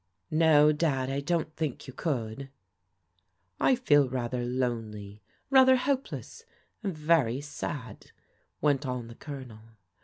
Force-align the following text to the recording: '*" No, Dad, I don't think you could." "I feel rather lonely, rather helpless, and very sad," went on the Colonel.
'*" 0.13 0.21
No, 0.31 0.71
Dad, 0.71 1.11
I 1.11 1.19
don't 1.19 1.55
think 1.55 1.85
you 1.85 1.93
could." 1.93 2.49
"I 3.59 3.75
feel 3.75 4.09
rather 4.09 4.43
lonely, 4.43 5.21
rather 5.51 5.75
helpless, 5.75 6.43
and 6.81 6.97
very 6.97 7.39
sad," 7.39 8.11
went 8.61 8.83
on 8.87 9.05
the 9.09 9.13
Colonel. 9.13 9.59